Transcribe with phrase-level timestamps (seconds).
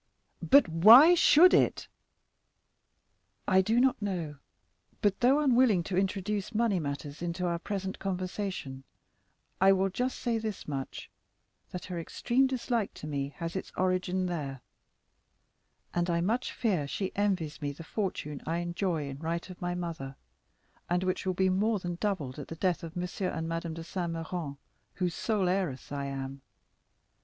[0.41, 1.87] "But why should it?"
[3.47, 4.37] "I do not know;
[4.99, 8.83] but, though unwilling to introduce money matters into our present conversation,
[9.61, 14.61] I will just say this much—that her extreme dislike to me has its origin there;
[15.93, 19.75] and I much fear she envies me the fortune I enjoy in right of my
[19.75, 20.15] mother,
[20.89, 23.07] and which will be more than doubled at the death of M.
[23.31, 23.73] and Mme.
[23.75, 24.57] de Saint Méran,
[24.95, 26.41] whose sole heiress I am.